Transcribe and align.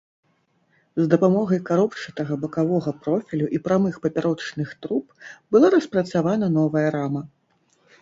З 1.01 1.03
дапамогай 1.11 1.59
каробчатага 1.69 2.33
бакавога 2.47 2.95
профілю 3.05 3.51
і 3.59 3.63
прамых 3.69 4.01
папярочных 4.09 4.75
труб 4.83 5.05
была 5.55 5.67
распрацавана 5.79 6.55
новая 6.61 6.87
рама. 7.01 7.21